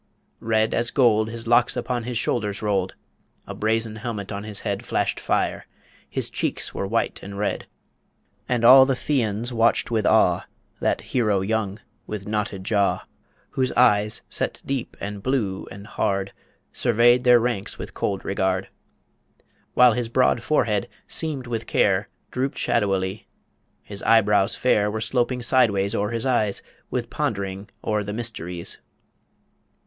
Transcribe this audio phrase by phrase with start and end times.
[0.39, 2.95] Red as gold His locks upon his shoulders rolled;
[3.45, 5.67] A brazen helmet on his head Flashed fire;
[6.09, 7.67] his cheeks were white and red;
[8.49, 10.45] And all the Fians watched with awe
[10.79, 13.05] That hero young with knotted jaw,
[13.51, 16.33] Whose eyes, set deep, and blue and hard,
[16.73, 18.69] Surveyed their ranks with cold regard;
[19.75, 23.27] While his broad forehead, seamed with care, Drooped shadowily:
[23.83, 28.79] his eyebrows fair Were sloping sideways o'er his eyes With pondering o'er the mysteries.